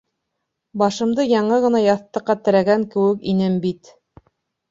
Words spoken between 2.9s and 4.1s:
кеүек инем бит.